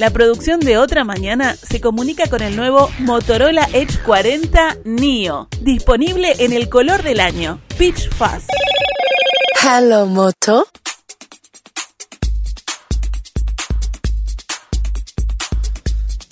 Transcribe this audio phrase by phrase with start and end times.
[0.00, 6.36] La producción de Otra Mañana se comunica con el nuevo Motorola Edge 40 Neo, disponible
[6.38, 8.48] en el color del año, Pitch Fast.
[9.62, 10.66] Hello, Moto.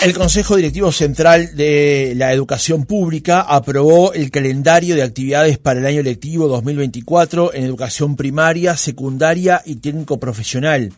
[0.01, 5.85] El Consejo Directivo Central de la Educación Pública aprobó el calendario de actividades para el
[5.85, 10.91] año lectivo 2024 en educación primaria, secundaria y técnico profesional.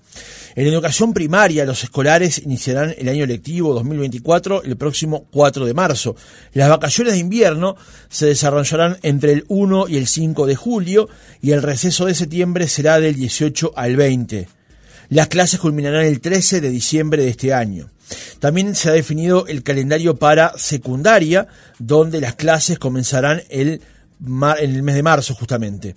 [0.60, 6.16] En educación primaria, los escolares iniciarán el año lectivo 2024 el próximo 4 de marzo.
[6.52, 7.76] Las vacaciones de invierno
[8.10, 11.08] se desarrollarán entre el 1 y el 5 de julio
[11.40, 14.48] y el receso de septiembre será del 18 al 20.
[15.08, 17.88] Las clases culminarán el 13 de diciembre de este año.
[18.38, 21.46] También se ha definido el calendario para secundaria,
[21.78, 23.80] donde las clases comenzarán el
[24.26, 25.96] en el mes de marzo justamente.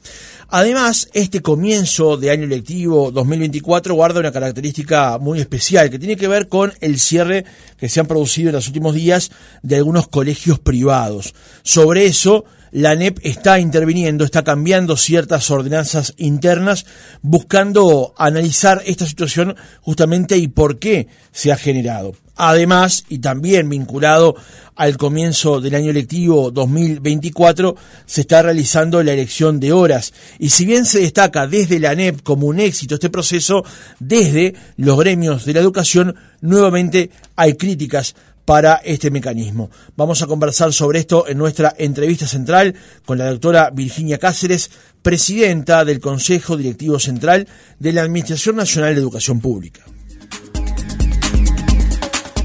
[0.49, 6.27] Además, este comienzo de año lectivo 2024 guarda una característica muy especial que tiene que
[6.27, 7.45] ver con el cierre
[7.77, 11.33] que se han producido en los últimos días de algunos colegios privados.
[11.63, 16.85] Sobre eso, la ANEP está interviniendo, está cambiando ciertas ordenanzas internas,
[17.21, 22.15] buscando analizar esta situación justamente y por qué se ha generado.
[22.35, 24.35] Además, y también vinculado
[24.75, 27.75] al comienzo del año lectivo 2024,
[28.05, 30.13] se está realizando la elección de horas.
[30.39, 33.63] Y si bien se destaca desde la ANEP como un éxito este proceso,
[33.99, 39.69] desde los gremios de la educación, nuevamente hay críticas para este mecanismo.
[39.95, 42.75] Vamos a conversar sobre esto en nuestra entrevista central
[43.05, 44.69] con la doctora Virginia Cáceres,
[45.01, 47.47] presidenta del Consejo Directivo Central
[47.79, 49.81] de la Administración Nacional de Educación Pública.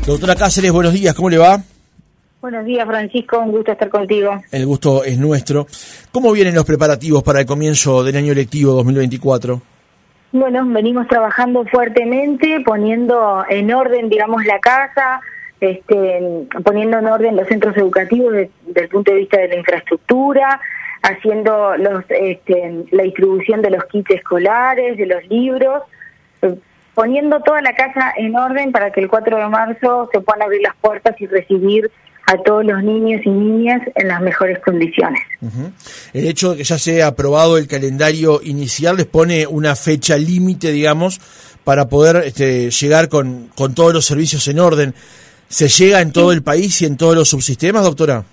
[0.09, 1.59] Doctora Cáceres, buenos días, ¿cómo le va?
[2.41, 4.41] Buenos días, Francisco, un gusto estar contigo.
[4.51, 5.67] El gusto es nuestro.
[6.11, 9.61] ¿Cómo vienen los preparativos para el comienzo del año lectivo 2024?
[10.33, 15.21] Bueno, venimos trabajando fuertemente, poniendo en orden, digamos, la casa,
[15.61, 20.59] este, poniendo en orden los centros educativos desde el punto de vista de la infraestructura,
[21.03, 25.83] haciendo los, este, la distribución de los kits escolares, de los libros,
[26.99, 30.63] poniendo toda la casa en orden para que el 4 de marzo se puedan abrir
[30.63, 31.89] las puertas y recibir
[32.27, 35.23] a todos los niños y niñas en las mejores condiciones.
[36.13, 40.17] El hecho de que ya se ha aprobado el calendario inicial les pone una fecha
[40.17, 41.21] límite, digamos,
[41.63, 44.93] para poder este, llegar con, con todos los servicios en orden.
[45.49, 48.25] ¿Se llega en todo el país y en todos los subsistemas, doctora?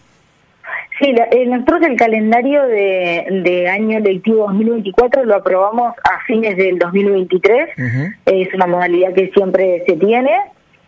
[1.00, 7.70] Sí, eh, nosotros el calendario de, año lectivo 2024 lo aprobamos a fines del 2023.
[8.26, 10.32] Es una modalidad que siempre se tiene.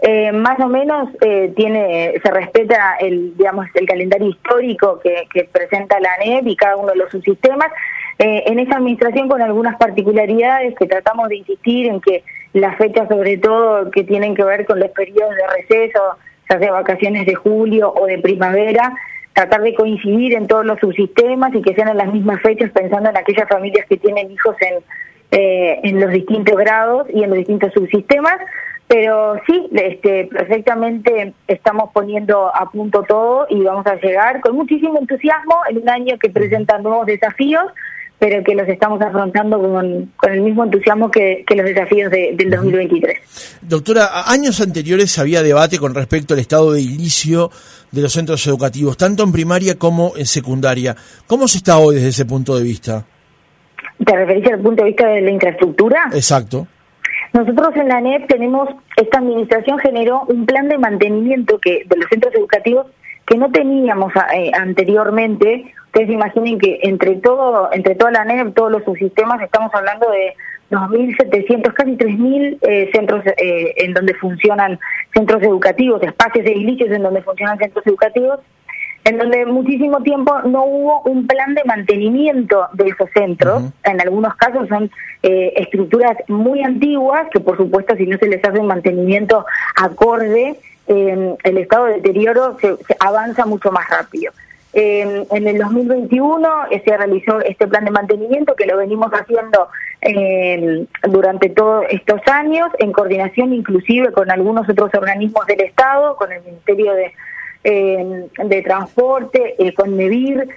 [0.01, 5.45] Eh, más o menos eh, tiene se respeta el digamos el calendario histórico que, que
[5.45, 7.69] presenta la ANEP y cada uno de los subsistemas.
[8.19, 13.37] en esa administración con algunas particularidades que tratamos de insistir en que las fechas sobre
[13.37, 16.01] todo que tienen que ver con los periodos de receso,
[16.49, 18.93] ya sea vacaciones de julio o de primavera,
[19.37, 23.11] tratar de coincidir en todos los subsistemas y que sean en las mismas fechas pensando
[23.11, 24.79] en aquellas familias que tienen hijos en,
[25.29, 28.39] eh, en los distintos grados y en los distintos subsistemas.
[28.87, 34.97] Pero sí, este, perfectamente estamos poniendo a punto todo y vamos a llegar con muchísimo
[34.97, 37.65] entusiasmo en un año que presenta nuevos desafíos,
[38.19, 42.49] pero que los estamos afrontando con, con el mismo entusiasmo que, los desafíos de, del
[42.49, 43.59] 2023.
[43.61, 47.51] Doctora, años anteriores había debate con respecto al estado de inicio
[47.91, 50.95] de los centros educativos, tanto en primaria como en secundaria.
[51.27, 53.05] ¿Cómo se está hoy desde ese punto de vista?
[54.03, 56.09] ¿Te referís al punto de vista de la infraestructura?
[56.13, 56.67] Exacto.
[57.33, 62.09] Nosotros en la NEP tenemos, esta administración generó un plan de mantenimiento que de los
[62.09, 62.87] centros educativos
[63.27, 65.65] que no teníamos eh, anteriormente.
[65.87, 70.33] Ustedes imaginen que entre todo, entre toda la NEP, todos los subsistemas, estamos hablando de
[70.71, 74.79] 2.700, casi 3.000 eh, centros eh, en donde funcionan
[75.13, 78.39] centros educativos, espacios edilicios en donde funcionan centros educativos,
[79.03, 83.63] en donde muchísimo tiempo no hubo un plan de mantenimiento de esos centros.
[83.83, 84.89] En algunos casos son
[85.21, 89.45] estructuras muy antiguas que, por supuesto, si no se les hace un mantenimiento
[89.77, 90.57] acorde,
[90.87, 94.31] el estado de deterioro se, avanza mucho más rápido.
[94.73, 96.47] en el 2021
[96.83, 99.67] se realizó este plan de mantenimiento que lo venimos haciendo
[101.09, 106.43] durante todos estos años, en coordinación inclusive con algunos otros organismos del Estado, con el
[106.43, 107.13] Ministerio de,
[107.63, 110.47] de Transporte, eh, con MEVIR,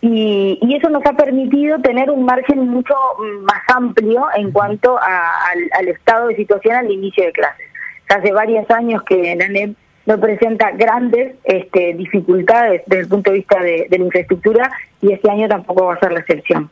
[0.00, 2.94] y, y, eso nos ha permitido tener un margen mucho
[3.42, 7.66] más amplio en cuanto al, al estado de situación al inicio de clases
[8.14, 9.76] hace varios años que la NEP
[10.06, 14.70] no presenta grandes este, dificultades desde el punto de vista de, la infraestructura
[15.02, 16.70] y este año tampoco va a ser la excepción.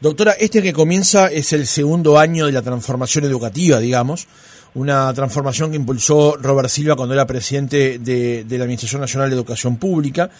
[0.00, 4.28] Doctora, este que comienza es el segundo año de la transformación educativa, digamos,
[4.74, 9.76] una transformación que impulsó Robert Silva cuando era presidente de, la Administración Nacional de Educación
[9.76, 10.30] Pública.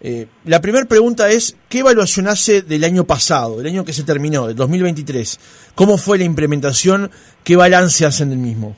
[0.00, 4.02] Eh, la primera pregunta es, ¿qué evaluación hace del año pasado, del año que se
[4.02, 5.40] terminó, del 2023?
[5.74, 7.10] ¿Cómo fue la implementación?
[7.42, 8.76] ¿Qué balance hacen del mismo?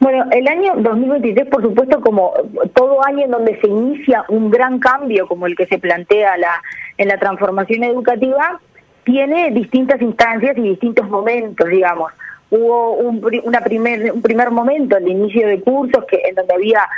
[0.00, 2.32] Bueno, el año 2023, por supuesto, como
[2.72, 6.62] todo año en donde se inicia un gran cambio como el que se plantea la,
[6.96, 8.60] en la transformación educativa,
[9.04, 12.12] tiene distintas instancias y distintos momentos, digamos.
[12.50, 16.88] Hubo un, una primer, un primer momento, el inicio de cursos, que en donde había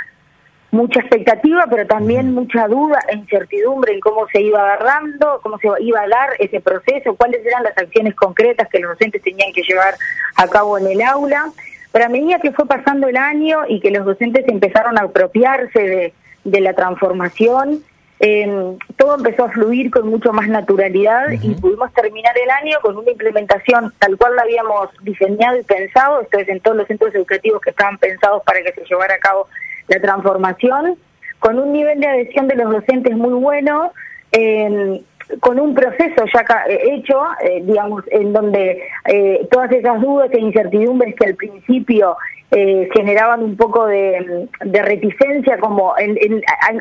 [0.71, 5.67] mucha expectativa, pero también mucha duda e incertidumbre en cómo se iba agarrando, cómo se
[5.81, 9.63] iba a dar ese proceso, cuáles eran las acciones concretas que los docentes tenían que
[9.63, 9.95] llevar
[10.37, 11.51] a cabo en el aula.
[11.91, 16.13] Pero a medida que fue pasando el año y que los docentes empezaron a apropiarse
[16.43, 17.83] de, la transformación,
[18.19, 22.97] eh, todo empezó a fluir con mucho más naturalidad y pudimos terminar el año con
[22.97, 27.13] una implementación tal cual la habíamos diseñado y pensado, esto es en todos los centros
[27.13, 29.47] educativos que estaban pensados para que se llevara a cabo
[29.87, 30.97] la transformación,
[31.39, 33.91] con un nivel de adhesión de los docentes muy bueno,
[34.31, 35.01] eh,
[35.39, 40.39] con un proceso ya eh, hecho, eh, digamos, en donde eh, todas esas dudas e
[40.39, 42.17] incertidumbres que al principio
[42.93, 45.93] generaban un poco de, reticencia como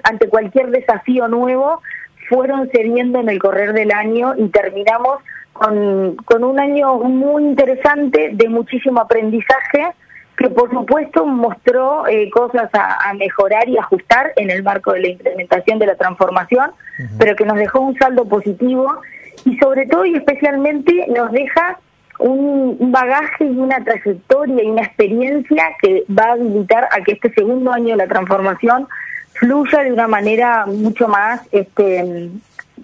[0.03, 1.81] ante cualquier desafío nuevo,
[2.29, 5.19] fueron cediendo en el correr del año y terminamos
[5.53, 9.93] con, un año muy interesante de muchísimo aprendizaje
[10.37, 12.03] que por supuesto mostró
[12.33, 16.73] cosas a, mejorar y ajustar en el marco de la implementación de la transformación,
[17.19, 19.01] pero que nos dejó un saldo positivo
[19.45, 21.79] y sobre todo y especialmente nos deja
[22.19, 27.33] un bagaje y una trayectoria y una experiencia que va a habilitar a que este
[27.33, 28.87] segundo año de la transformación
[29.33, 32.31] fluya de una manera mucho más este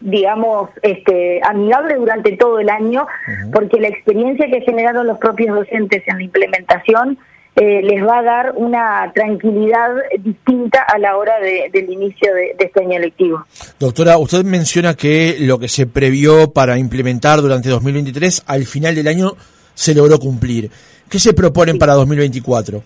[0.01, 3.07] digamos este amigable durante todo el año
[3.53, 7.19] porque la experiencia que generaron los propios docentes en la implementación
[7.59, 9.89] eh, les va a dar una tranquilidad
[10.19, 13.47] distinta a la hora del inicio de, este año lectivo.
[13.81, 19.09] Doctora, usted menciona que lo que se previó para implementar durante 2023, al final del
[19.09, 19.33] año
[19.73, 20.71] se logró cumplir.
[21.09, 22.83] ¿Qué se proponen para 2024?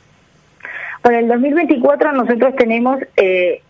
[1.03, 3.63] Para el 2024 nosotros tenemos, eh,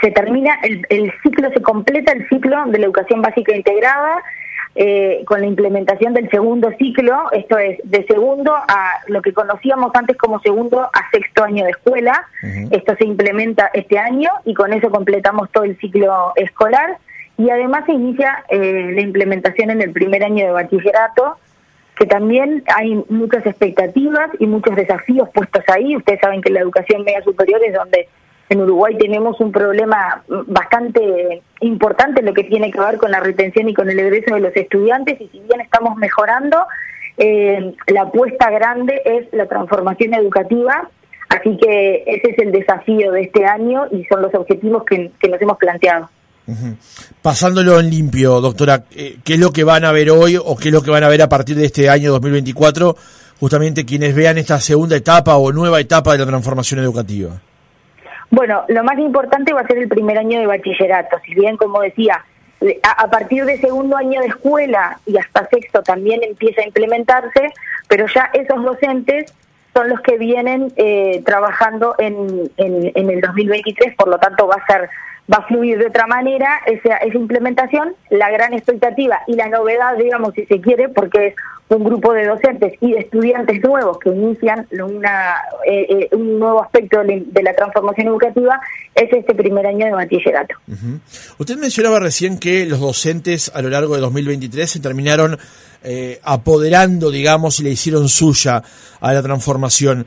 [0.00, 4.22] se termina el, el ciclo, se completa el ciclo de la educación básica integrada,
[4.74, 9.90] eh, con la implementación del segundo ciclo, esto es de segundo a lo que conocíamos
[9.94, 12.26] antes como segundo a sexto año de escuela.
[12.70, 16.96] Esto se implementa este año y con eso completamos todo el ciclo escolar.
[17.36, 21.36] Y además se inicia eh, la implementación en el primer año de bachillerato,
[21.96, 25.96] que también hay muchas expectativas y muchos desafíos puestos ahí.
[25.96, 28.08] Ustedes saben que la educación media superior es donde
[28.52, 33.20] en Uruguay tenemos un problema bastante importante en lo que tiene que ver con la
[33.20, 36.58] retención y con el egreso de los estudiantes y si bien estamos mejorando,
[37.16, 40.88] eh, la apuesta grande es la transformación educativa,
[41.30, 45.40] así que ese es el desafío de este año y son los objetivos que, nos
[45.40, 46.10] hemos planteado.
[47.22, 50.68] Pasándolo en limpio, doctora, eh, ¿qué es lo que van a ver hoy o qué
[50.68, 52.96] es lo que van a ver a partir de este año 2024,
[53.40, 57.40] justamente quienes vean esta segunda etapa o nueva etapa de la transformación educativa?
[58.32, 61.82] Bueno, lo más importante va a ser el primer año de bachillerato, si bien, como
[61.82, 62.24] decía,
[62.82, 67.52] a, partir de segundo año de escuela y hasta sexto también empieza a implementarse,
[67.88, 69.34] pero ya esos docentes
[69.74, 74.66] son los que vienen eh, trabajando en, en, el 2023, por lo tanto va a
[74.66, 74.88] ser
[75.32, 79.96] va a fluir de otra manera esa, esa implementación, la gran expectativa y la novedad,
[79.96, 81.34] digamos, si se quiere, porque es
[81.68, 85.36] un grupo de docentes y de estudiantes nuevos que inician una,
[85.66, 88.60] eh, eh, un nuevo aspecto de la transformación educativa,
[88.94, 90.54] es este primer año de bachillerato.
[91.38, 95.38] Usted mencionaba recién que los docentes a lo largo de 2023 se terminaron
[95.82, 98.62] eh, apoderando, digamos, y le hicieron suya
[99.00, 100.06] a la transformación.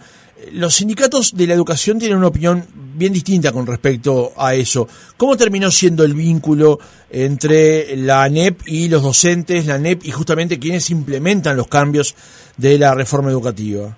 [0.54, 4.88] Los sindicatos de la educación tienen una opinión bien distinta con respecto a eso.
[5.18, 10.60] ¿Cómo terminó siendo el vínculo entre la ANEP y los docentes, la ANEP y justamente
[10.60, 12.16] quienes implementan los cambios
[12.58, 13.98] de la reforma educativa?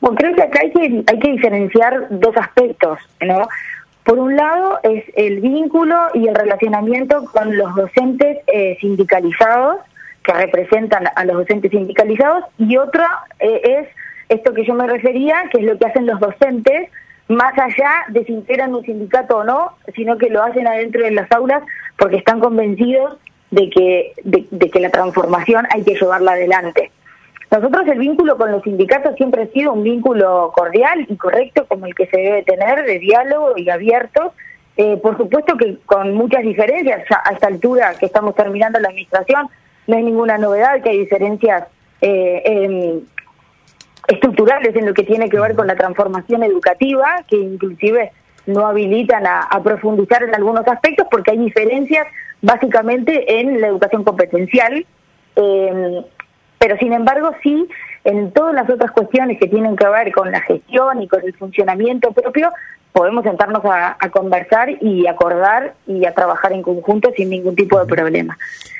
[0.00, 3.46] Bueno, creo que acá hay que, hay que diferenciar dos aspectos, ¿no?
[4.04, 9.76] Por un lado es el vínculo y el relacionamiento con los docentes eh, sindicalizados,
[10.22, 13.88] que representan a los docentes sindicalizados, y otra eh, es
[14.30, 16.88] esto que yo me refería, que es lo que hacen los docentes,
[17.28, 21.10] más allá de si integran un sindicato o no, sino que lo hacen adentro de
[21.10, 21.62] las aulas
[21.98, 23.18] porque están convencidos
[23.50, 26.90] de que, de, que la transformación hay que llevarla adelante.
[27.50, 31.86] Nosotros el vínculo con los sindicatos siempre ha sido un vínculo cordial y correcto como
[31.86, 34.32] el que se debe tener, de diálogo y abierto.
[34.76, 39.48] Eh, por supuesto que con muchas diferencias, a esta altura que estamos terminando la administración,
[39.88, 41.64] no hay ninguna novedad, que hay diferencias
[42.00, 43.02] eh,
[44.08, 48.12] estructurales en lo que tiene que ver con la transformación educativa, que inclusive
[48.46, 52.06] no habilitan a, profundizar en algunos aspectos porque hay diferencias
[52.42, 54.86] básicamente en la educación competencial.
[55.36, 56.04] Eh,
[56.58, 57.68] pero sin embargo sí
[58.04, 61.34] en todas las otras cuestiones que tienen que ver con la gestión y con el
[61.34, 62.50] funcionamiento propio,
[62.92, 67.86] podemos sentarnos a, conversar y acordar y a trabajar en conjunto sin ningún tipo de
[67.86, 68.36] problema.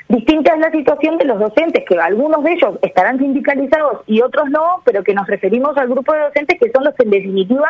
[0.09, 4.49] Distinta es la situación de los docentes, que algunos de ellos estarán sindicalizados y otros
[4.49, 7.69] no, pero que nos referimos al grupo de docentes que son los que en definitiva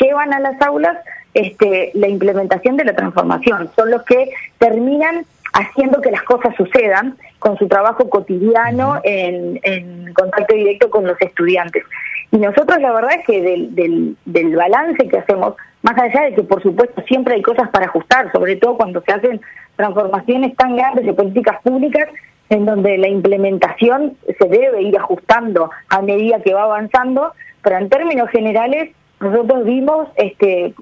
[0.00, 0.96] llevan a las aulas
[1.34, 7.16] este, la implementación de la transformación, son los que terminan haciendo que las cosas sucedan
[7.38, 11.84] con su trabajo cotidiano en, contacto directo con los estudiantes.
[12.30, 16.42] Y nosotros la verdad es que del, del, balance que hacemos, más allá de que
[16.42, 19.40] por supuesto siempre hay cosas para ajustar, sobre todo cuando se hacen
[19.76, 22.08] transformaciones tan grandes de políticas públicas,
[22.48, 27.32] en donde la implementación se debe ir ajustando a medida que va avanzando,
[27.62, 28.90] pero en términos generales
[29.20, 30.74] nosotros vimos este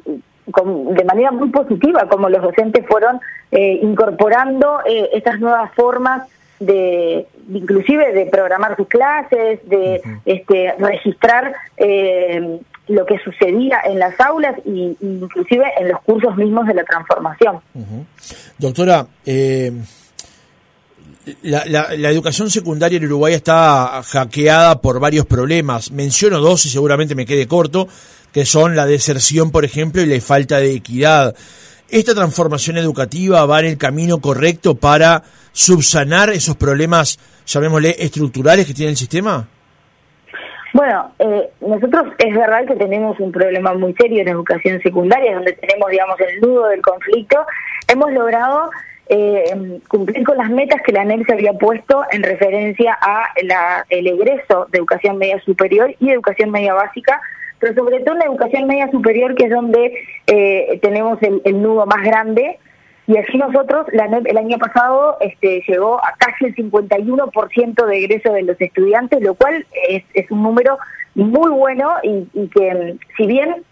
[0.52, 6.28] de manera muy positiva como los docentes fueron eh, incorporando eh, estas nuevas formas
[6.58, 14.20] de, inclusive de programar sus clases, de este, registrar eh, lo que sucedía en las
[14.20, 17.60] aulas y, inclusive en los cursos mismos de la transformación.
[18.58, 19.06] Doctora,
[21.42, 25.90] la, la, educación secundaria en Uruguay está hackeada por varios problemas.
[25.90, 27.88] Menciono dos y seguramente me quede corto
[28.32, 31.34] que son la deserción, por ejemplo, y la falta de equidad.
[31.88, 35.22] ¿Esta transformación educativa va en el camino correcto para
[35.52, 39.48] subsanar esos problemas, llamémosle, estructurales que tiene el sistema?
[40.72, 45.52] Bueno, eh, nosotros es verdad que tenemos un problema muy serio en educación secundaria, donde
[45.54, 47.44] tenemos, digamos, el nudo del conflicto.
[47.88, 48.70] Hemos logrado
[49.10, 53.84] eh, cumplir con las metas que la ANEL se había puesto en referencia a la,
[53.90, 57.20] el egreso de educación media superior y educación media básica
[57.60, 59.92] pero sobre todo en la educación media superior, que es donde
[60.26, 62.58] eh, tenemos el, nudo más grande.
[63.06, 68.32] Y así nosotros, la el año pasado este, llegó a casi el 51% de egreso
[68.32, 70.78] de los estudiantes, lo cual es, es un número
[71.14, 73.62] muy bueno y, y que, si bien,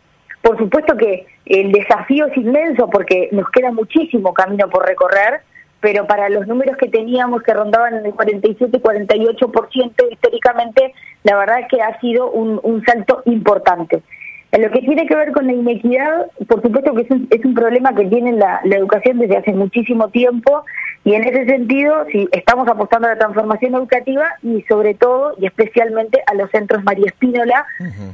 [0.43, 5.41] por supuesto que el desafío es inmenso porque nos queda muchísimo camino por recorrer,
[5.81, 10.93] pero para los números que teníamos que rondaban en el 47-48% históricamente,
[11.23, 14.03] la verdad es que ha sido un, un, salto importante.
[14.51, 17.45] En lo que tiene que ver con la inequidad, por supuesto que es un, es
[17.45, 20.65] un problema que tiene la, la, educación desde hace muchísimo tiempo
[21.05, 25.47] y en ese sentido sí, estamos apostando a la transformación educativa y sobre todo y
[25.47, 27.67] especialmente a los centros María Espínola,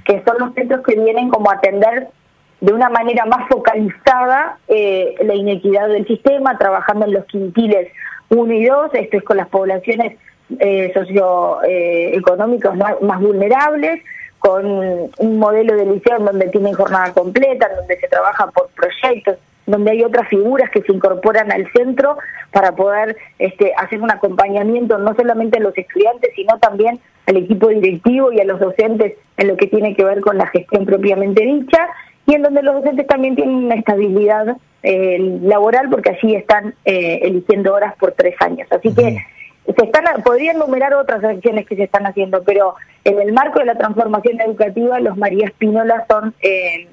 [0.05, 2.09] que son los centros que vienen como a atender
[2.61, 7.89] de una manera más focalizada eh, la inequidad del sistema, trabajando en los quintiles
[8.31, 10.17] 1 y 2, esto es con las poblaciones
[10.59, 14.03] eh, socioeconómicas más, vulnerables,
[14.45, 19.39] con un modelo de liceo en donde tienen jornada completa, donde se trabaja por proyectos,
[19.65, 22.19] donde hay otras figuras que se incorporan al centro
[22.53, 27.69] para poder este, hacer un acompañamiento no solamente a los estudiantes, sino también al equipo
[27.69, 31.43] directivo y a los docentes en lo que tiene que ver con la gestión propiamente
[31.43, 31.89] dicha
[32.27, 37.21] y en donde los docentes también tienen una estabilidad eh, laboral porque allí están eh,
[37.23, 38.71] eligiendo horas por tres años.
[38.71, 39.17] Así que
[39.65, 43.67] se están podría enumerar otras acciones que se están haciendo, pero en el marco de
[43.67, 46.87] la transformación educativa, los María Espínola son eh,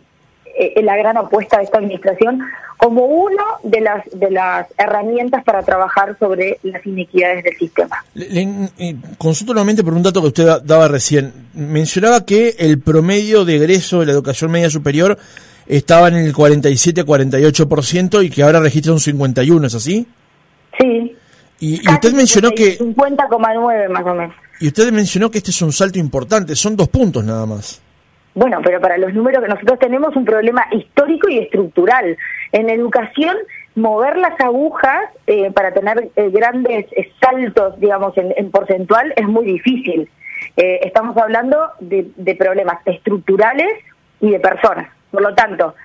[0.58, 2.42] eh, la gran apuesta de esta administración
[2.78, 8.04] como una de las de las herramientas para trabajar sobre las inequidades del sistema.
[8.16, 8.66] Le,
[9.18, 11.32] consulto nuevamente por un dato que usted daba recién.
[11.54, 15.18] Mencionaba que el promedio de egreso de la educación media superior
[15.68, 20.08] estaba en el 47-48% y que ahora registra un 51%, ¿es así?
[20.80, 21.16] Sí.
[21.62, 22.78] Y, y usted mencionó que...
[22.78, 24.36] 50,9 más o menos.
[24.60, 27.82] Y usted mencionó que este es un salto importante, son dos puntos nada más.
[28.34, 32.18] Bueno, pero para los números que nosotros tenemos un problema histórico y estructural.
[32.52, 33.36] En educación,
[33.76, 39.46] mover las agujas eh, para tener eh, grandes eh, saltos, digamos, en, porcentual es muy
[39.46, 40.10] difícil.
[40.56, 43.70] estamos hablando de, de, problemas estructurales
[44.20, 44.90] y de personas.
[45.12, 45.76] Por lo tanto,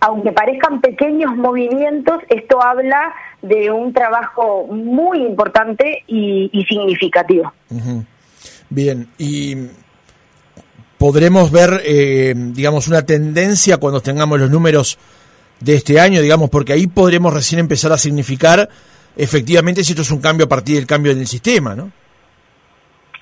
[0.00, 7.52] aunque parezcan pequeños movimientos, esto habla de un trabajo muy importante y, significativo.
[8.70, 9.68] Bien, y
[10.96, 14.98] podremos ver, eh, digamos, una tendencia cuando tengamos los números
[15.60, 18.68] de este año, digamos, porque ahí podremos recién empezar a significar
[19.16, 21.90] efectivamente si esto es un cambio a partir del cambio del sistema, ¿no?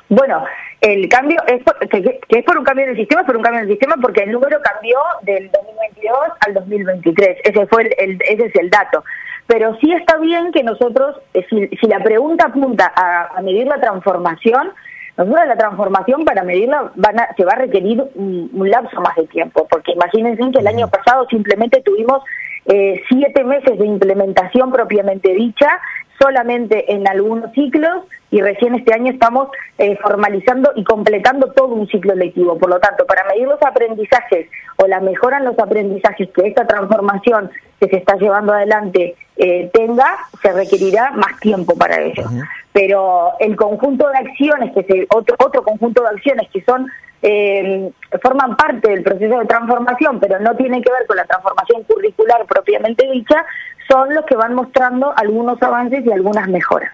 [0.09, 0.45] Bueno,
[0.81, 3.61] el cambio es por, que, es por un cambio del sistema, es por un cambio
[3.61, 7.39] del sistema porque el número cambió del 2022 al 2023.
[7.45, 9.05] Ese fue el, ese es el dato.
[9.51, 14.71] Pero sí está bien que nosotros, eh, si, la pregunta apunta a, medir la transformación,
[15.17, 19.67] nosotros la transformación para medirla van se va a requerir un, lapso más de tiempo,
[19.69, 22.23] porque imagínense que el año pasado simplemente tuvimos
[22.67, 25.81] eh, siete meses de implementación propiamente dicha
[26.21, 31.89] solamente en algunos ciclos y recién este año estamos eh, formalizando y completando todo un
[31.89, 32.57] ciclo lectivo.
[32.57, 36.69] Por lo tanto, para medir los aprendizajes o la mejora en los aprendizajes que esta
[36.69, 42.25] transformación que se está llevando adelante eh, tenga, se requerirá más tiempo para ello.
[42.73, 46.87] Pero el conjunto de acciones, que se, otro, otro conjunto de acciones que son
[47.23, 47.91] eh,
[48.23, 52.45] forman parte del proceso de transformación, pero no tienen que ver con la transformación curricular
[52.47, 53.45] propiamente dicha,
[53.89, 56.93] son los que van mostrando algunos avances y algunas mejoras.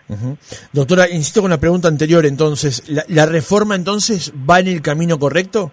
[0.72, 5.72] Doctora, insisto con la pregunta anterior, entonces, ¿la, reforma entonces va en el camino correcto?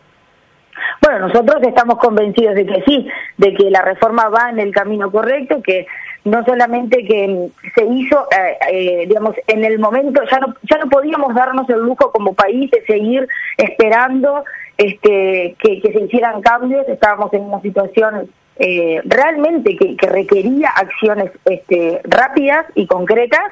[1.01, 5.11] Bueno, nosotros estamos convencidos de que sí, de que la reforma va en el camino
[5.11, 5.85] correcto, que
[6.25, 10.89] no solamente que se hizo, eh, eh, digamos, en el momento, ya no, ya no
[10.89, 13.27] podíamos darnos el lujo como país de seguir
[13.57, 14.43] esperando
[14.77, 22.01] este, que, se hicieran cambios, estábamos en una situación eh, realmente que, requería acciones este,
[22.05, 23.51] rápidas y concretas.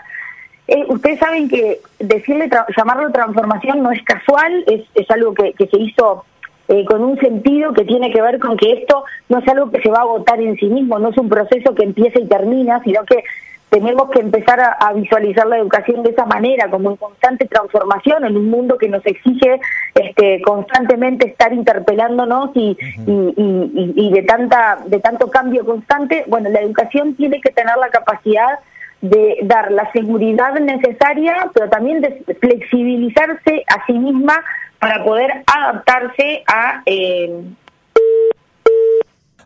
[0.68, 5.68] Eh, ustedes saben que decirle llamarlo transformación no es casual, es, es algo que, que
[5.68, 6.24] se hizo
[6.68, 9.82] eh, con un sentido que tiene que ver con que esto no es algo que
[9.82, 12.82] se va a agotar en sí mismo, no es un proceso que empieza y termina,
[12.84, 13.24] sino que
[13.72, 18.36] tenemos que empezar a, visualizar la educación de esa manera, como en constante transformación en
[18.36, 19.62] un mundo que nos exige
[19.96, 22.78] este, constantemente estar interpelándonos y,
[23.08, 26.26] y, de tanta de tanto cambio constante.
[26.28, 28.60] Bueno, la educación tiene que tener la capacidad
[29.02, 34.44] de dar la seguridad necesaria, pero también de flexibilizarse a sí misma
[34.80, 37.44] para poder adaptarse a eh,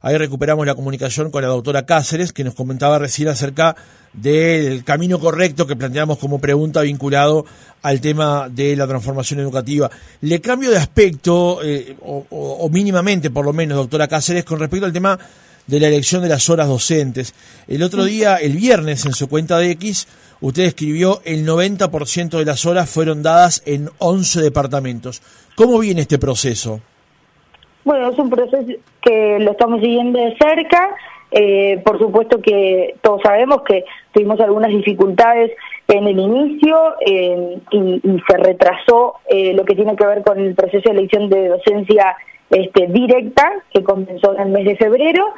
[0.05, 3.75] Ahí recuperamos la comunicación con la doctora Cáceres, que nos comentaba recién acerca
[4.13, 7.43] del camino correcto que planteamos como pregunta vinculado
[7.81, 9.89] al tema de la transformación educativa.
[10.21, 14.93] Le cambio de aspecto, eh, o, mínimamente por lo menos, doctora Cáceres, con respecto al
[14.93, 15.17] tema
[15.67, 17.33] de la elección de las horas docentes.
[17.67, 20.07] El otro día, el viernes, en su cuenta de X,
[20.41, 25.21] usted escribió el 90% de las horas fueron dadas en 11 departamentos.
[25.55, 26.81] ¿Cómo viene este proceso?
[27.83, 28.65] Bueno, es un proceso
[29.01, 30.95] que lo estamos siguiendo de cerca.
[31.31, 35.51] Eh, por supuesto que todos sabemos que tuvimos algunas dificultades
[35.87, 40.55] en el inicio eh, y, se retrasó eh, lo que tiene que ver con el
[40.55, 42.15] proceso de elección de docencia
[42.49, 45.33] este, directa que comenzó en el mes de febrero.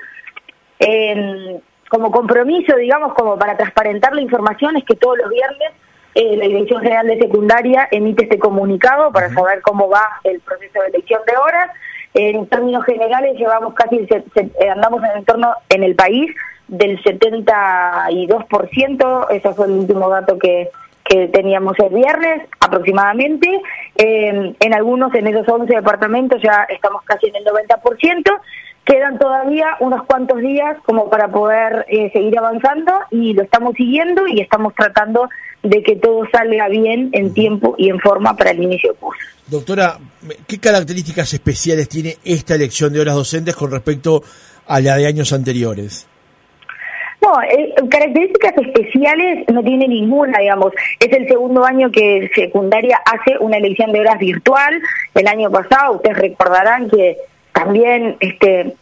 [1.89, 5.71] Como compromiso, digamos, como para transparentar la información, es que todos los viernes
[6.15, 10.87] la Dirección General de Secundaria emite este comunicado para saber cómo va el proceso de
[10.87, 11.69] elección de horas
[12.17, 16.33] en términos generales llevamos casi, eh, andamos en el entorno en el país
[16.67, 20.71] del 72%, ese fue el último dato que,
[21.03, 23.61] que teníamos el viernes aproximadamente.
[23.97, 28.39] Eh, en algunos, en esos 11 departamentos ya estamos casi en el 90%.
[28.87, 34.25] Quedan todavía unos cuantos días como para poder eh, seguir avanzando y lo estamos siguiendo
[34.27, 35.29] y estamos tratando
[35.61, 39.27] de que todo salga bien en tiempo y en forma para el inicio del curso.
[39.47, 39.97] Doctora,
[40.47, 44.23] ¿qué características especiales tiene esta elección de horas docentes con respecto
[44.65, 46.07] a la de años anteriores?
[47.21, 50.71] No, eh, características especiales no tiene ninguna, digamos.
[50.97, 54.79] Es el segundo año que secundaria hace una elección de horas virtual.
[55.13, 57.17] El año pasado, ustedes recordarán que
[57.57, 58.75] también este,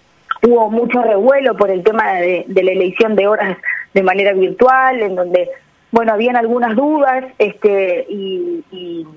[0.46, 3.58] hubo mucho revuelo por el tema de, la elección de horas
[3.94, 5.50] de manera virtual, en donde,
[5.92, 9.08] bueno, habían algunas dudas este, y,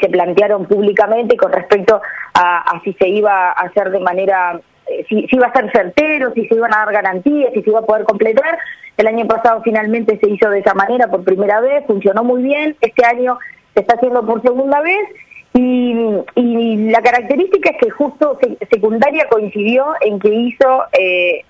[0.00, 2.00] se plantearon públicamente con respecto
[2.34, 6.32] a, si se iba a hacer de manera, eh, si, si, iba a ser certero,
[6.32, 8.58] si se iban a dar garantías, si se iba a poder completar.
[8.96, 12.76] El año pasado finalmente se hizo de esa manera por primera vez, funcionó muy bien,
[12.80, 13.38] este año
[13.74, 15.08] se está haciendo por segunda vez
[15.54, 18.38] y, la característica es que justo
[18.70, 21.44] secundaria coincidió en que hizo eh,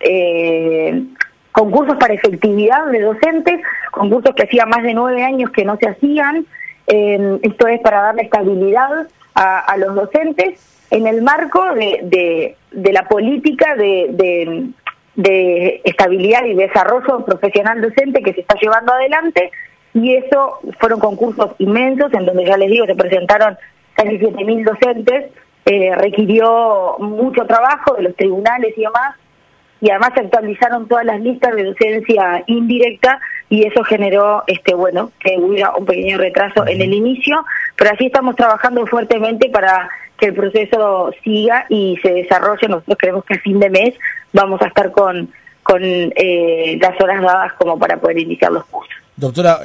[0.00, 1.02] eh,
[1.52, 5.88] concursos para efectividad de docentes, concursos que hacía más de nueve años que no se
[5.88, 6.46] hacían.
[6.86, 13.08] Eh, esto es para darle estabilidad a, los docentes en el marco de, de, la
[13.08, 14.74] política de,
[15.14, 19.50] de estabilidad y desarrollo profesional docente que se está llevando adelante
[19.94, 23.56] y eso fueron concursos inmensos en donde ya les digo se presentaron
[23.94, 25.30] casi 7.000 docentes,
[25.66, 29.16] eh, requirió mucho trabajo de los tribunales y demás,
[29.80, 35.10] y además se actualizaron todas las listas de docencia indirecta y eso generó, este bueno,
[35.18, 37.44] que hubiera un pequeño retraso en el inicio,
[37.76, 42.68] pero así estamos trabajando fuertemente para que el proceso siga y se desarrolle.
[42.68, 43.94] Nosotros creemos que a fin de mes
[44.32, 45.28] vamos a estar con,
[45.64, 49.01] con eh, las horas dadas como para poder iniciar los cursos.
[49.22, 49.60] Doctora,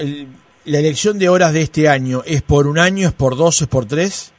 [0.65, 3.67] ¿la elección de horas de este año es por un año, es por dos, es
[3.67, 4.31] por tres?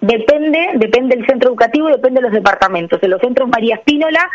[0.00, 3.02] Depende, depende del centro educativo y depende de los departamentos.
[3.02, 4.30] En los centros María Espínola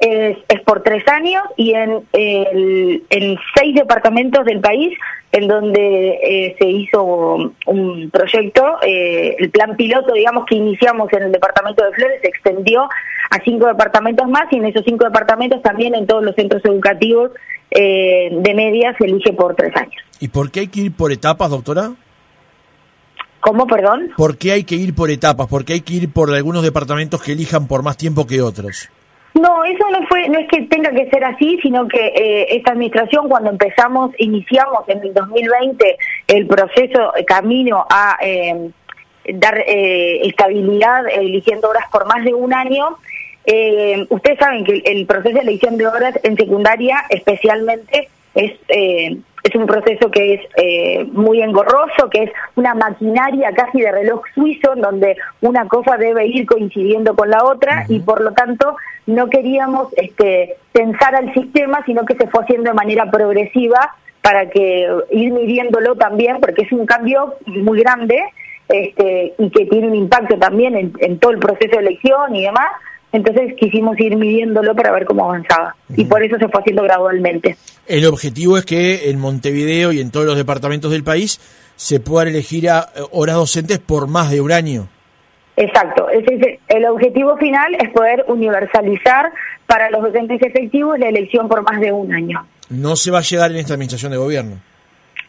[0.00, 4.96] es, es por tres años y en, el, en seis departamentos del país
[5.32, 11.24] en donde eh, se hizo un proyecto, eh, el plan piloto, digamos, que iniciamos en
[11.24, 15.60] el departamento de Flores, se extendió a cinco departamentos más y en esos cinco departamentos
[15.62, 17.32] también en todos los centros educativos
[17.70, 20.02] eh, de media se elige por tres años.
[20.20, 21.92] ¿Y por qué hay que ir por etapas, doctora?
[23.40, 24.12] ¿Cómo, perdón?
[24.16, 25.46] ¿Por qué hay que ir por etapas?
[25.48, 28.88] ¿Por qué hay que ir por algunos departamentos que elijan por más tiempo que otros?
[29.40, 32.72] No, eso no fue, no es que tenga que ser así, sino que eh, esta
[32.72, 38.70] administración cuando empezamos, iniciamos en el 2020 el proceso eh, camino a eh,
[39.34, 42.96] dar estabilidad eligiendo horas por más de un año.
[44.08, 48.52] ustedes saben que el proceso de elección de horas en secundaria, especialmente, es
[49.46, 54.22] es un proceso que es eh, muy engorroso, que es una maquinaria casi de reloj
[54.34, 58.76] suizo, en donde una cosa debe ir coincidiendo con la otra y por lo tanto
[59.06, 64.50] no queríamos este, pensar al sistema, sino que se fue haciendo de manera progresiva para
[64.50, 68.20] que ir midiéndolo también, porque es un cambio muy grande
[68.68, 72.42] este, y que tiene un impacto también en, en todo el proceso de elección y
[72.42, 72.68] demás.
[73.12, 77.56] Entonces quisimos ir midiéndolo para ver cómo avanzaba y por eso se fue haciendo gradualmente.
[77.86, 81.40] El objetivo es que en Montevideo y en todos los departamentos del país
[81.76, 84.88] se puedan elegir a eh, horas docentes por más de un año.
[85.56, 89.32] Exacto, el objetivo final es poder universalizar
[89.66, 92.46] para los docentes efectivos la elección por más de un año.
[92.68, 94.56] No se va a llegar en esta administración de gobierno.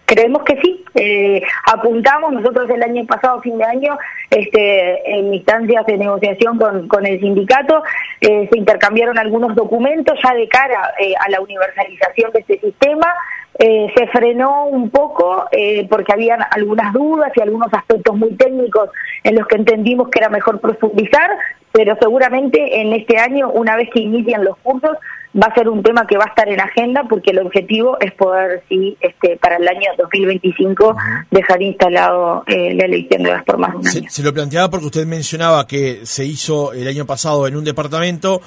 [0.06, 0.77] Creemos que sí.
[1.00, 3.96] Eh, apuntamos nosotros el año pasado, fin de año,
[4.32, 7.84] este, en instancias de negociación con, el sindicato,
[8.20, 13.14] eh, se intercambiaron algunos documentos ya de cara eh, a la universalización de este sistema.
[13.60, 15.50] Se frenó un poco
[15.90, 18.92] porque habían algunas dudas y algunos aspectos muy técnicos
[19.24, 21.32] en los que entendimos que era mejor profundizar,
[21.72, 24.96] pero seguramente en este año, una vez que inician los cursos,
[25.42, 28.14] va a ser un tema que va a estar en agenda porque el objetivo es
[28.14, 30.96] poder, sí, este, para el año 2025
[31.32, 33.84] dejar instalado eh, la elección de de un año.
[33.84, 38.42] Se, lo planteaba porque usted mencionaba que se hizo el año pasado en un departamento,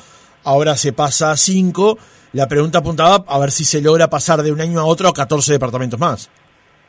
[0.45, 1.99] ahora se pasa a cinco.
[2.33, 5.13] La pregunta apuntaba a ver si se logra pasar de un año a otro a
[5.13, 6.31] 14 departamentos más.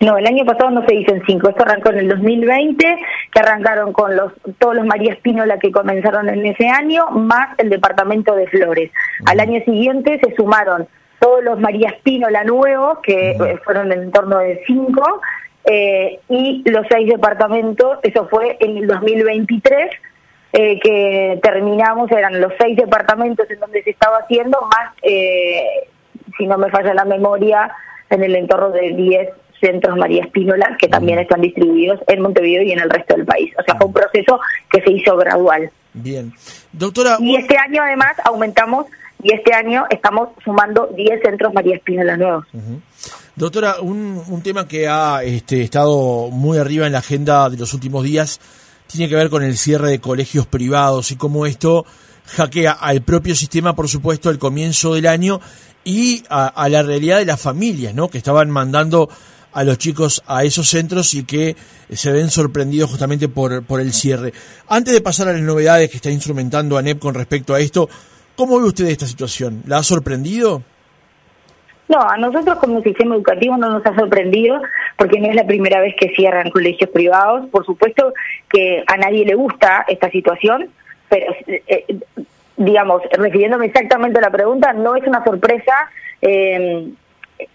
[0.02, 2.98] No, el año pasado no se hizo en cinco, esto arrancó en el 2020,
[3.32, 7.70] que arrancaron con los todos los María Espínola que comenzaron en ese año, más el
[7.70, 8.92] departamento de Flores.
[9.28, 10.88] Al año siguiente se sumaron
[11.20, 15.22] todos los María Espínola nuevos, que eh, fueron en torno de cinco,
[15.66, 19.92] eh, y los seis departamentos, eso fue en el 2023,
[20.54, 26.58] eh, que terminamos, eran los seis departamentos en donde se estaba haciendo, más, si no
[26.58, 27.72] me falla la memoria,
[28.10, 29.30] en el entorno de 10
[29.62, 33.54] centros María Espínola, que también están distribuidos en Montevideo y en el resto del país.
[33.58, 35.72] O sea, fue un proceso que se hizo gradual.
[35.94, 36.34] Bien.
[36.74, 37.18] Doctora.
[37.22, 38.88] Y este año además aumentamos
[39.24, 42.46] y este año estamos sumando 10 centros María Espínola nuevos.
[43.36, 47.74] Doctora, un, un, tema que ha este, estado muy arriba en la agenda de los
[47.74, 48.40] últimos días
[48.88, 51.86] tiene que ver con el cierre de colegios privados y cómo esto
[52.36, 55.40] hackea al propio sistema, por supuesto, al comienzo del año
[55.84, 58.10] y a, a la realidad de las familias, ¿no?
[58.10, 59.10] Que estaban mandando
[59.54, 61.56] a los chicos a esos centros y que
[61.90, 64.34] se ven sorprendidos justamente por, por el cierre.
[64.68, 67.90] Antes de pasar a las novedades que está instrumentando ANEP con respecto a esto,
[68.36, 69.64] ¿cómo ve usted esta situación?
[69.68, 70.64] ¿La ha sorprendido?
[71.92, 74.62] No, a nosotros como sistema educativo no nos ha sorprendido
[74.98, 77.50] porque no es la primera vez que cierran colegios privados.
[77.50, 78.14] Por supuesto
[78.48, 80.70] que a nadie le gusta esta situación,
[81.10, 81.86] pero eh,
[82.56, 85.90] digamos, refiriéndome exactamente a la pregunta, no es una sorpresa.
[86.22, 86.92] Eh,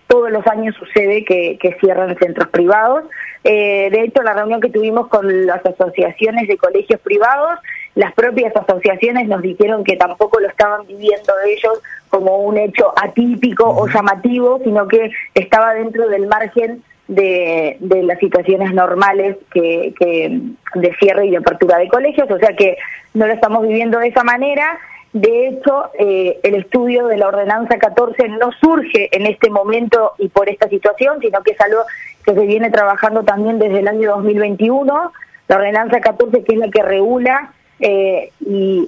[0.06, 3.04] todos los años sucede que, cierran centros privados.
[3.44, 7.58] Eh, de hecho, la reunión que tuvimos con las asociaciones de colegios privados,
[7.94, 13.68] las propias asociaciones nos dijeron que tampoco lo estaban viviendo ellos como un hecho atípico
[13.68, 20.40] o llamativo, sino que estaba dentro del margen de, las situaciones normales que, que
[20.74, 22.76] de cierre y de apertura de colegios, o sea que
[23.14, 24.78] no lo estamos viviendo de esa manera
[25.16, 30.28] de hecho, eh, el estudio de la ordenanza 14 no surge en este momento y
[30.28, 31.80] por esta situación, sino que es algo
[32.22, 35.12] que se viene trabajando también desde el año 2021.
[35.48, 37.50] La ordenanza 14 que es la que regula
[37.80, 38.86] eh, y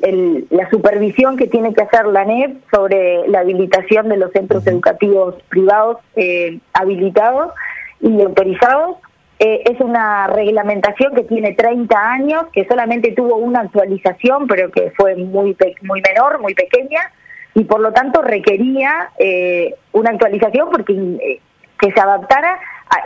[0.50, 5.34] la supervisión que tiene que hacer la NEP sobre la habilitación de los centros educativos
[5.48, 7.54] privados eh, habilitados
[8.02, 8.98] y autorizados.
[9.40, 14.90] Eh, es una reglamentación que tiene 30 años, que solamente tuvo una actualización, pero que
[14.96, 17.12] fue muy, muy menor, muy pequeña,
[17.54, 21.40] y por lo tanto requería eh, una actualización porque eh,
[21.80, 22.58] que se adaptara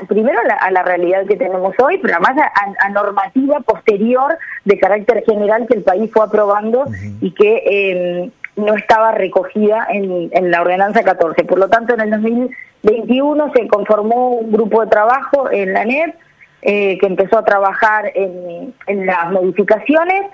[0.08, 5.66] primero a la, realidad que tenemos hoy, pero además a, normativa posterior de carácter general
[5.66, 6.86] que el país fue aprobando
[7.20, 11.44] y que no estaba recogida en, en la ordenanza 14.
[11.44, 16.14] Por lo tanto, en el 2021 se conformó un grupo de trabajo en la NEP
[16.62, 20.26] eh, que empezó a trabajar en, en las modificaciones.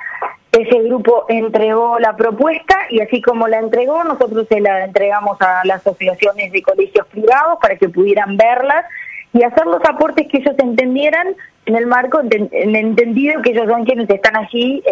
[0.51, 5.61] Ese grupo entregó la propuesta y así como la entregó, nosotros se la entregamos a
[5.65, 8.85] las asociaciones de colegios privados para que pudieran verlas
[9.33, 13.85] y hacer los aportes que ellos entendieran en el marco, en entendido que ellos son
[13.85, 14.83] quienes están allí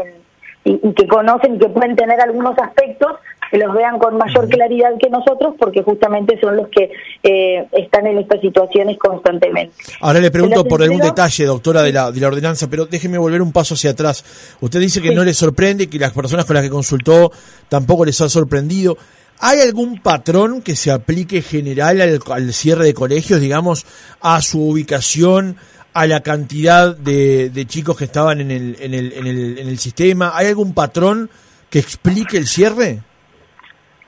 [0.66, 3.12] y, y, que conocen y que pueden tener algunos aspectos
[3.50, 6.90] que los vean con mayor claridad que nosotros, porque justamente son los que
[7.22, 9.72] eh, están en estas situaciones constantemente.
[10.00, 13.42] Ahora le pregunto por algún detalle, doctora, de la, de la ordenanza, pero déjeme volver
[13.42, 14.24] un paso hacia atrás.
[14.60, 17.30] Usted dice que no le sorprende y que las personas con las que consultó
[17.68, 18.96] tampoco les ha sorprendido.
[19.38, 23.86] ¿Hay algún patrón que se aplique general al, al cierre de colegios, digamos,
[24.20, 25.56] a su ubicación?
[25.96, 29.66] A la cantidad de, de chicos que estaban en el, en, el, en, el, en
[29.66, 30.32] el sistema?
[30.34, 31.30] ¿Hay algún patrón
[31.70, 32.98] que explique el cierre?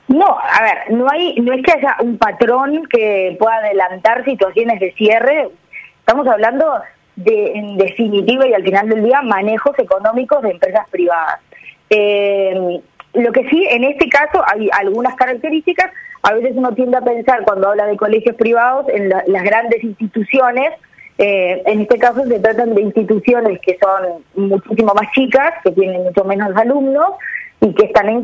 [0.07, 4.79] No, a ver, no hay, no es que haya un patrón que pueda adelantar situaciones
[4.79, 5.49] de cierre.
[5.99, 6.79] Estamos hablando
[7.15, 11.39] de, en definitiva y al final del día, manejos económicos de empresas privadas.
[11.89, 12.81] Eh,
[13.13, 15.91] lo que sí, en este caso hay algunas características.
[16.21, 20.73] A veces uno tiende a pensar cuando habla de colegios privados en las grandes instituciones.
[21.21, 26.01] Eh, en este caso se tratan de instituciones que son muchísimo más chicas, que tienen
[26.03, 27.09] mucho menos alumnos
[27.59, 28.23] y que están en,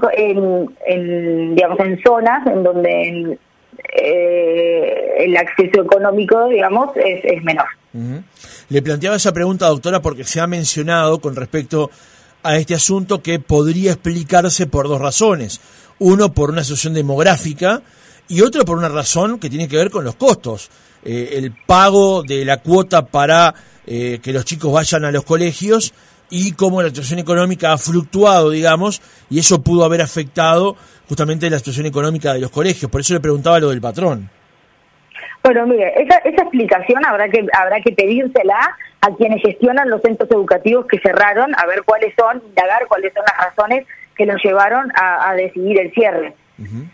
[0.88, 3.38] en, digamos en zonas en donde
[4.02, 7.68] eh, el acceso económico digamos es, es menor.
[8.70, 11.92] Le planteaba esa pregunta, doctora, porque se ha mencionado con respecto
[12.44, 15.60] a este asunto que podría explicarse por dos razones.
[16.00, 17.82] Uno, por una situación demográfica
[18.28, 20.70] y otro, por una razón que tiene que ver con los costos.
[21.04, 23.54] Eh, el pago de la cuota para
[23.86, 25.94] eh, que los chicos vayan a los colegios
[26.30, 30.76] y cómo la situación económica ha fluctuado, digamos, y eso pudo haber afectado
[31.08, 32.90] justamente la situación económica de los colegios.
[32.90, 34.30] Por eso le preguntaba lo del patrón.
[35.44, 40.30] Bueno, mire, esa, esa explicación habrá que habrá que pedírsela a quienes gestionan los centros
[40.32, 43.86] educativos que cerraron, a ver cuáles son, indagar cuáles son las razones
[44.16, 46.34] que los llevaron a, decidir el cierre.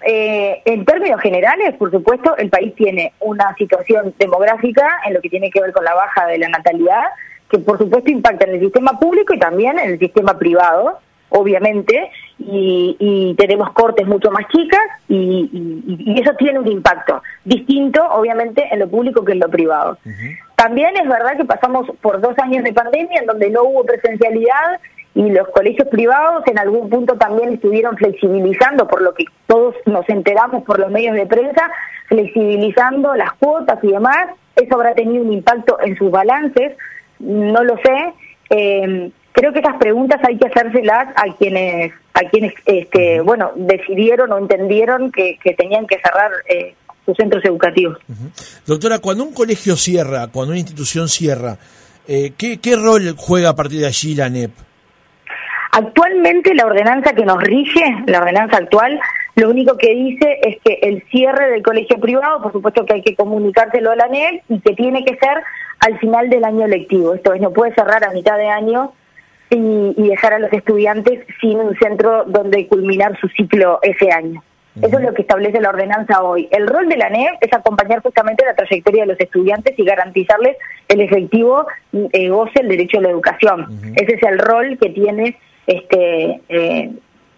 [0.06, 5.30] Eh, en términos generales, por supuesto, el país tiene una situación demográfica en lo que
[5.30, 7.04] tiene que ver con la baja de la natalidad,
[7.50, 12.10] que por supuesto impacta en el sistema público y también en el sistema privado, obviamente,
[12.40, 18.90] y, tenemos cortes mucho más chicas y, eso tiene un impacto distinto, obviamente, en lo
[18.90, 19.98] público que en lo privado.
[20.56, 24.80] También es verdad que pasamos por dos años de pandemia en donde no hubo presencialidad
[25.14, 30.08] y los colegios privados en algún punto también estuvieron flexibilizando, por lo que todos nos
[30.08, 31.70] enteramos por los medios de prensa,
[32.08, 34.30] flexibilizando las cuotas y demás.
[34.56, 36.78] Eso habrá tenido un impacto en sus balances,
[37.20, 38.14] no lo sé.
[38.50, 44.32] Eh, creo que esas preguntas hay que hacérselas a quienes, a quienes, este, bueno, decidieron
[44.32, 46.74] o entendieron que, tenían que cerrar eh,
[47.06, 47.98] sus centros educativos.
[48.66, 51.58] Doctora, cuando un colegio cierra, cuando una institución cierra,
[52.08, 54.52] eh, ¿qué, ¿qué rol juega a partir de allí la NEP?
[55.72, 59.00] Actualmente la ordenanza que nos rige, la ordenanza actual,
[59.36, 63.02] lo único que dice es que el cierre del colegio privado, por supuesto que hay
[63.02, 65.42] que comunicárselo a la NEP y que tiene que ser
[65.80, 67.14] al final del año lectivo.
[67.14, 68.92] Esto es, no puede cerrar a mitad de año
[69.50, 74.44] y, dejar a los estudiantes sin un centro donde culminar su ciclo ese año.
[74.82, 76.48] Eso es lo que establece la ordenanza hoy.
[76.52, 80.58] El rol de la NEP es acompañar justamente la trayectoria de los estudiantes y garantizarles
[80.88, 83.68] el efectivo eh, goce el derecho a la educación.
[83.96, 85.38] Ese es el rol que tiene
[85.72, 86.92] este eh,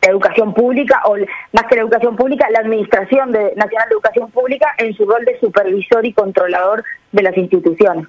[0.04, 1.16] la educación pública, o
[1.54, 5.24] más que la educación pública, la Administración de, Nacional de Educación Pública en su rol
[5.24, 8.08] de supervisor y controlador de las instituciones.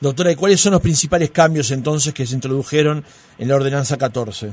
[0.00, 3.04] Doctora, ¿y cuáles son los principales cambios entonces que se introdujeron
[3.38, 4.52] en la Ordenanza 14?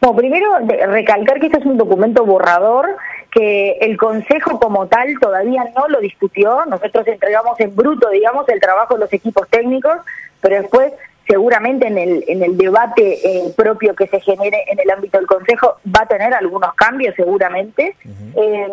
[0.00, 2.96] Bueno, primero recalcar que este es un documento borrador
[3.30, 6.64] que el Consejo como tal todavía no lo discutió.
[6.66, 9.98] Nosotros entregamos en bruto, digamos, el trabajo de los equipos técnicos,
[10.40, 10.92] pero después
[11.26, 15.26] seguramente en el, en el debate eh, propio que se genere en el ámbito del
[15.26, 17.96] Consejo va a tener algunos cambios seguramente,
[18.36, 18.68] eh,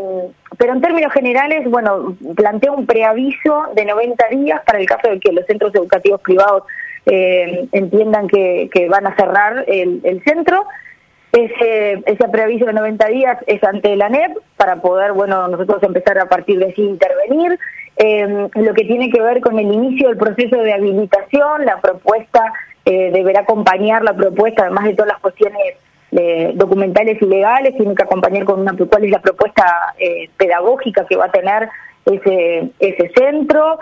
[0.58, 5.20] pero en términos generales, bueno, plantea un preaviso de 90 días para el caso de
[5.20, 6.64] que los centros educativos privados
[7.06, 10.66] eh, entiendan que, que, van a cerrar el, el centro.
[11.32, 16.20] Ese, ese preaviso de 90 días es ante la NEP para poder, bueno, nosotros empezar
[16.20, 17.58] a partir de sí intervenir.
[18.04, 22.52] Eh, lo que tiene que ver con el inicio del proceso de habilitación, la propuesta
[22.84, 25.76] eh, deberá acompañar la propuesta, además de todas las cuestiones
[26.12, 31.06] eh, documentales y legales, tiene que acompañar con una cuál es la propuesta eh, pedagógica
[31.06, 31.70] que va a tener
[32.08, 33.78] ese, ese centro.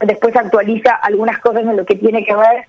[0.00, 2.64] después actualiza algunas cosas en lo que tiene que ver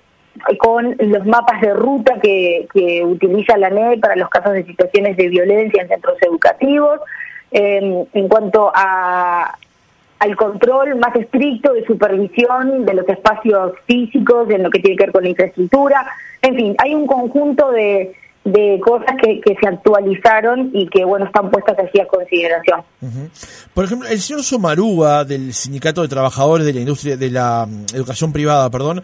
[0.58, 5.16] con los mapas de ruta que, que utiliza la NE para los casos de situaciones
[5.16, 7.00] de violencia en centros educativos.
[7.52, 9.56] en cuanto a,
[10.22, 15.06] al control más estricto de supervisión de los espacios físicos, en lo que tiene que
[15.06, 16.06] ver con la infraestructura.
[16.40, 21.26] En fin, hay un conjunto de, de cosas que, que, se actualizaron y que bueno
[21.26, 22.82] están puestas así a consideración.
[23.74, 27.86] Por ejemplo, el señor Somarúa del Sindicato de Trabajadores de la Industria de la mm,
[27.92, 29.02] Educación Privada, perdón,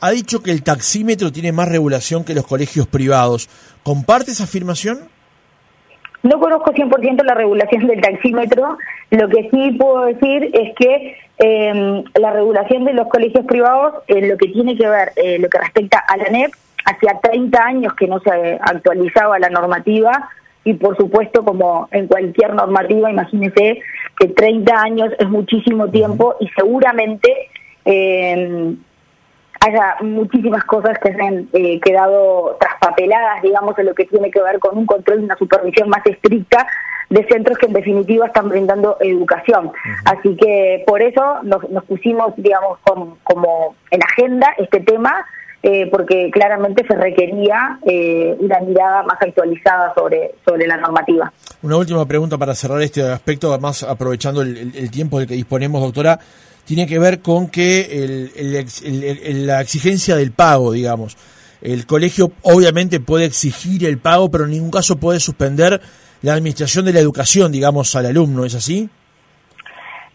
[0.00, 3.48] ha dicho que el taxímetro tiene más regulación que los colegios privados.
[3.84, 5.08] ¿Comparte esa afirmación?
[6.26, 8.78] No conozco 100% la regulación del taxímetro,
[9.10, 14.28] lo que sí puedo decir es que em, la regulación de los colegios privados, en
[14.28, 16.50] lo que tiene que ver, eh, lo que respecta a la NEP,
[16.84, 20.30] hacía 30 años que no se actualizaba la normativa
[20.64, 23.80] y por supuesto como en cualquier normativa, imagínese
[24.18, 27.32] que 30 años es muchísimo tiempo y seguramente
[27.84, 28.74] eh,
[29.60, 34.42] haya muchísimas cosas que se han eh, quedado traspapeladas, digamos, en lo que tiene que
[34.42, 36.66] ver con un control y una supervisión más estricta
[37.08, 39.70] de centros que en definitiva están brindando educación.
[40.04, 42.78] Así que por eso nos, pusimos, digamos,
[43.22, 45.24] como en agenda este tema,
[45.62, 51.32] eh, porque claramente se requería eh, una mirada más actualizada sobre, sobre la normativa.
[51.62, 56.20] Una última pregunta para cerrar este aspecto, además aprovechando el tiempo del que disponemos, doctora
[56.66, 58.28] tiene que ver con que
[59.46, 61.16] la exigencia del pago, digamos.
[61.62, 65.80] El colegio obviamente puede exigir el pago, pero en ningún caso puede suspender
[66.22, 68.88] la administración de la educación, digamos, al alumno, ¿es así?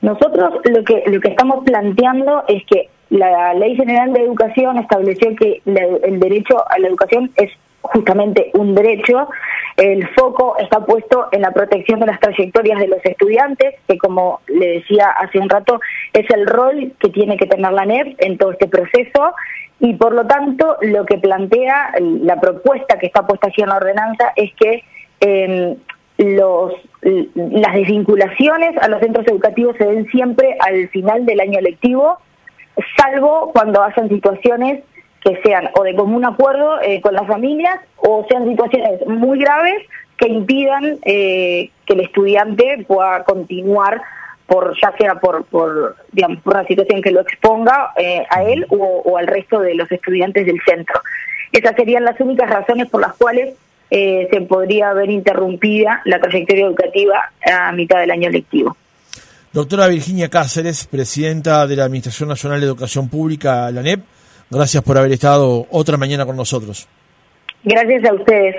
[0.02, 5.36] Nosotros lo que, lo que estamos planteando es que la Ley General de Educación estableció
[5.36, 9.28] que el derecho a la educación es justamente un derecho.
[9.78, 14.42] El foco está puesto en la protección de las trayectorias de los estudiantes, que como
[14.48, 15.80] le decía hace un rato,
[16.14, 19.34] es el rol que tiene que tener la NEP en todo este proceso.
[19.80, 23.78] Y por lo tanto lo que plantea la propuesta que está puesta aquí en la
[23.78, 24.84] ordenanza es que
[25.20, 25.76] em,
[26.18, 32.20] las desvinculaciones a los centros educativos se den siempre al final del año lectivo,
[32.98, 34.84] salvo cuando hacen situaciones
[35.24, 39.88] que sean o de común acuerdo eh, con las familias o sean situaciones muy graves
[40.18, 44.02] que impidan eh, que el estudiante pueda continuar
[44.48, 48.66] por ya sea por por digamos por una situación que lo exponga eh, a él
[48.70, 51.02] o, al resto de los estudiantes del centro.
[51.52, 53.56] Esas serían las únicas razones por las cuales
[53.90, 58.78] se podría haber interrumpida la trayectoria educativa a mitad del año lectivo.
[59.52, 64.00] Doctora Virginia Cáceres, presidenta de la Administración Nacional de Educación Pública, la NEP,
[64.52, 66.88] Gracias por haber estado otra mañana con nosotros.
[67.64, 68.56] Gracias a ustedes.